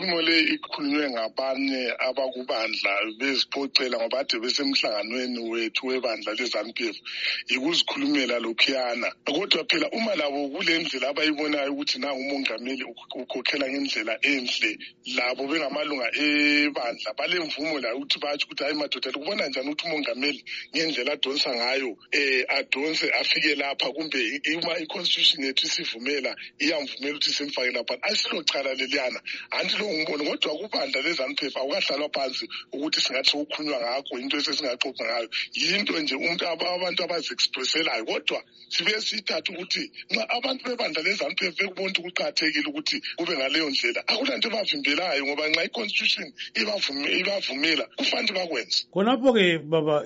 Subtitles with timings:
[0.00, 7.00] khulumo le ikhulunywe ngabanye abakubandla beziphocela ngobade besemhlanganweni wethu webandla lezanupiefu
[7.52, 12.84] yikuzikhulumela lokhuyana kodwa phela uma labo kule ndlela abayibonayo ukuthi nangumongameli
[13.20, 14.70] ukhokhela ngendlela enhle
[15.16, 20.40] labo bengamalunga ebandla balemvumo layo ukuthi batho ukuthi hayi madoda likubona njani ukuthi umongameli
[20.72, 27.70] ngendlela adonsa ngayo um adonse afike lapha kumbe uma i-constitution yethu isivumela iyamvumela ukuthi simfake
[27.70, 29.20] lapha asilochala leliyana
[29.50, 35.28] anti lo ngumbono kodwa kubandla lezanupef awukahlalwa phansi ukuthi singathi sokukhulunywa ngakho into esesingaxoxa ngayo
[35.54, 38.40] yinto nje umuntu abantu abazi-expreselayo kodwa
[38.70, 44.32] sibuye siyithathe ukuthi nxa abantu bebandla lezanupef bekubona ukuthi kuqakathekile ukuthi kube ngaleyo ndlela akula
[44.36, 49.96] nto ebavimbelayo ngoba nxa i-constitution ibavumela kufanele bakwenze khonapho-ke baba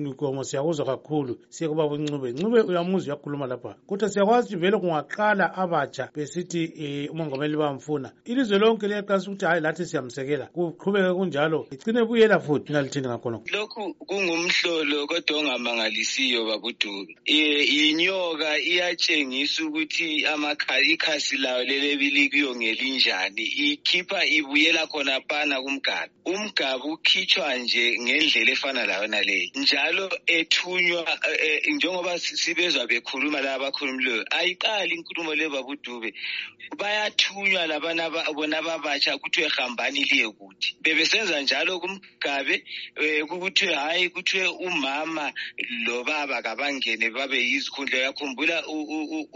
[0.00, 5.44] ngigomo siyakuzwa kakhulu siye kubaba uncube ncube uyamuzwa uyakhuluma lapha kodwa siyakwazi ukuthi vele kungaqala
[5.54, 6.62] abatsha besithi
[7.10, 12.38] um umongameli bamfuna ilizwe lonke liyaqas yazi ukuthi hayi lathi siyamsekela kuqhubeke kunjalo igcine buyela
[12.40, 20.26] futhi nalithini ngakhonokho lokhu kungumhlolo kodwa ongamangalisiyo babuduka yinyoka iyatshengisa ukuthi
[20.90, 29.06] ikhasi layo lelebilikuyo ngelinjani ikhipha ibuyela khona pana kumgaba umgaba ukhitshwa nje ngendlela efana layo
[29.06, 31.02] naleyo njalo ethunywa
[31.32, 36.14] e, e, njengoba sibezwa bekhuluma laba bakhulumileyo ayiqali inkulumo le babudube
[36.78, 42.64] bayathunywa labana bona babatsha kuthiwe hambani liye kuthi bebesenza njalo kumgabe
[43.20, 45.32] um kukuthiwe hhayi kuthiwe umama
[45.86, 48.56] lobaba kabangene babe yizikhundla uyakhumbula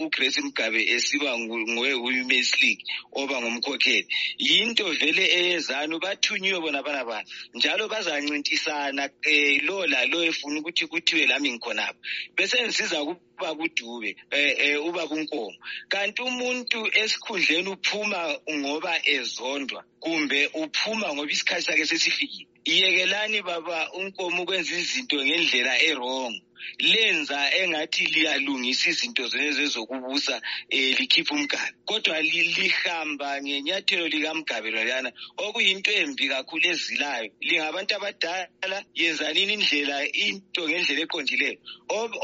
[0.04, 2.84] ugrace mgabe esiba ngowe-womens league
[3.18, 4.08] oba ngumkhokheli
[4.46, 11.24] yinto vele eyezanu bathunyiwe bona bana bana njalo bazancintisana um lo lalo efuna ukuthi kuthiwe
[11.30, 11.96] lami ngikhonapho
[12.36, 12.98] besenisiza
[13.40, 15.56] ubakudube eh, eh, ubakunkomo
[15.92, 18.20] kanti umuntu esikhundleni uphuma
[18.58, 26.40] ngoba ezondwa kumbe uphuma ngoba isikhathi sakhe sesifikile iyekelani baba unkomo ukwenza izinto ngendlela erongo
[26.78, 35.90] lenza engathi liyalungisa izinto zezokubusa um eh, likhipha umgabe kodwa lihamba ngenyathelo likamgabelo liyana okuyinto
[35.90, 41.58] embi kakhulu ezilayo lingabantu abadala yenzanini indlela into ngendlela eqondileyo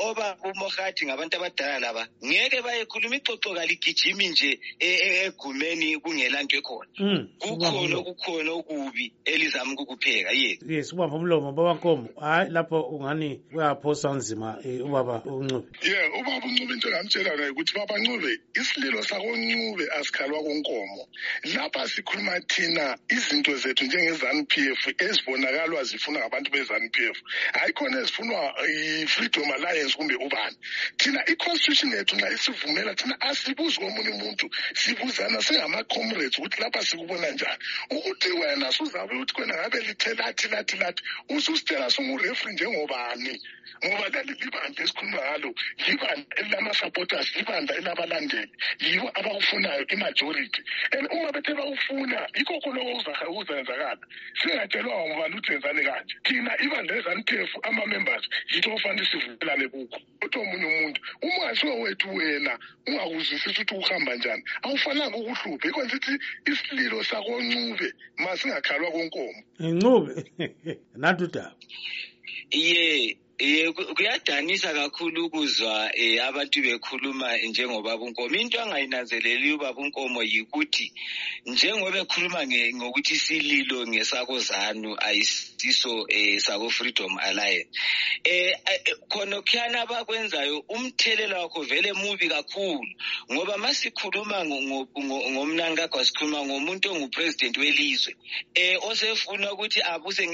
[0.07, 6.89] oba umohati ngabantu abadala laba ngeke bayekhuluma ixoxo kaligijimi nje e, e, egumeni kungelanto ekhona
[6.95, 14.36] hmm, kukhona kukhona okubi elizama ukukupheka yeni yes ubamba umlomo babankomo hhayi lapho ungani kuyaphosanzima
[14.37, 19.89] nzima eh, ubaba uncube ye ubaba uncube into engamtshela naye ukuthi baba ncube isililo sakoncube
[19.97, 21.09] asikhalwa konkomo
[21.55, 27.17] lapha sikhuluma thina izinto zethu njengezanu p f ezibonakalwa zifunwa ngabantu bezanu p f
[27.53, 30.57] hayi khona ezifunwa eh, i-freedom alliance kumbe ubani
[30.99, 37.59] thina i-constitution yethu nxa isivumela thina asibuzi komunye umuntu sibuzana singama-comrades ukuthi lapha sikubona njani
[37.91, 43.41] ukuthi wena suzabe ukuthi kwena ngabe lithe lathi lathi lathi ususitela singurefri njengobani
[43.87, 45.51] ngoba leli ibandla esikhuluma ngalo
[45.85, 48.51] yibandla elilama-supporters ibandla elabalandeli
[48.85, 50.61] yibo abakufunayo imajority
[50.97, 53.99] and uma bethe bawufuna ikokho lokho kuzenzakala
[54.39, 60.67] singatshelwanga ngubani ukuthi yenzani kanje thina ibandla ezaniphefu ama-members yitho ofanele sivumelane kukho kodwa omunye
[60.71, 62.53] umuntu umngasiwe wethu wena
[62.87, 66.15] ungakuzwisisi ukuthi kuhamba njani awufanelanga ukuhluphe ikwenza ukuthi
[66.51, 67.89] isililo sakoncube
[68.23, 69.39] masingakhalwa konkomo
[69.79, 70.13] ncube
[71.03, 71.53] nathi udaba
[72.51, 80.89] ye Eh, kuyadanisa kakhulu ukuzwa um abantu bekhuluma njengobaba unkomo into angayinanzeleli ubaba unkomo yikuthi
[81.45, 87.69] njengoba ekhuluma ngokuthi isililo ngesakozanu ayisiso um sako-freedom alliance
[88.25, 92.89] um khona khuyana abakwenzayo umthelela wakho vele mubi kakhulu
[93.33, 98.17] ngoba ma sikhuluma ngomnani kagwa sikhuluma ngomuntu ongupresident welizwe
[98.57, 100.25] um osefuna ukuthi abuse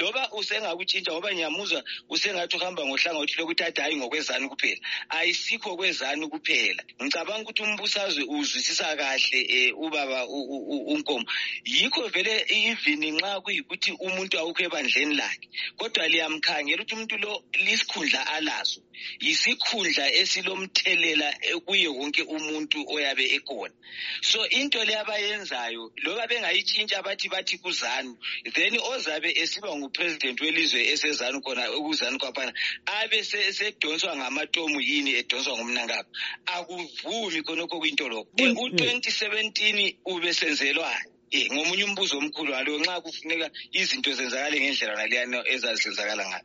[0.00, 4.76] loba usengakutshintsha ngoba ngiyamuzwa usenga sengathi uhamba ngohlangothi lokutata hayi ngokwezani kuphela
[5.10, 11.26] ayisikho kwezani kuphela ngicabanga ukuthi umbusazwe uzwisisa kahle um ubaba unkomo
[11.64, 15.48] yikho vele even nxa kuyikuthi umuntu awukho ebandleni lakhe
[15.78, 18.80] kodwa liyamkhangela ukuthi umuntu lo lisikhundla alazo
[19.22, 23.74] yisikhundla esilomthelela eh, kuye wonke umuntu oyabe ekona
[24.22, 28.16] so into le abayenzayo loba bengayitshintsha bathi bathi kuzanu
[28.54, 32.52] then ozabe esiba nguprezidenti welizwe esezanu khona ukuzanu kwaphana
[33.00, 33.18] abe
[33.58, 36.10] sedonswa ngamatomu yini edonswa ngumnangabo
[36.56, 39.78] akuvumi khonokho kwinto lokho mm, u-twenty seventeen
[40.12, 41.08] ubesenzelwane
[41.50, 43.46] um ngomunye umbuzo omkhulu ngaloyo nxa kufuneka
[43.78, 46.44] izinto zenzakale ngendlela naleyana ezazenzakala ngayo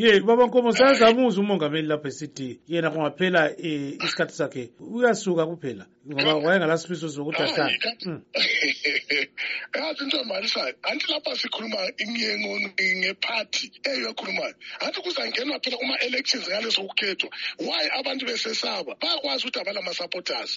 [0.00, 4.64] ye baba nkomo sazamuza umongameli lapho esithi yena kungaphela um isikhathi sakhe
[4.94, 7.70] uyasuka kuphela ngoba wayengalasifiso sokuthi ahlala
[8.04, 8.20] hmm.
[9.88, 11.78] azi into amalisayo anti lapha sikhuluma
[12.80, 17.28] ngephathi eyoyakhulumayo anti kuzangenwa phela kuma-elections ngalesokukhethwa
[17.68, 20.52] waye abantu besesaba bayakwazi ukuthi abala ama-supporters